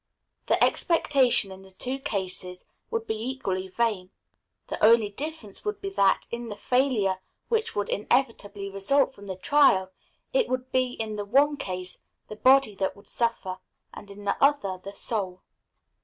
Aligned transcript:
The 0.47 0.63
expectation 0.63 1.51
in 1.51 1.61
the 1.61 1.69
two 1.73 1.99
cases 1.99 2.65
would 2.89 3.05
be 3.05 3.21
equally 3.29 3.67
vain. 3.67 4.09
The 4.65 4.83
only 4.83 5.09
difference 5.09 5.63
would 5.63 5.79
be 5.79 5.91
that, 5.91 6.25
in 6.31 6.49
the 6.49 6.55
failure 6.55 7.19
which 7.49 7.75
would 7.75 7.87
inevitably 7.87 8.67
result 8.67 9.13
from 9.13 9.27
the 9.27 9.35
trial, 9.35 9.91
it 10.33 10.47
would 10.47 10.71
be 10.71 10.93
in 10.93 11.17
the 11.17 11.25
one 11.25 11.55
case 11.55 11.99
the 12.29 12.35
body 12.35 12.73
that 12.77 12.95
would 12.95 13.07
suffer, 13.07 13.59
and 13.93 14.09
in 14.09 14.25
the 14.25 14.43
other 14.43 14.79
the 14.83 14.91
soul. 14.93 15.43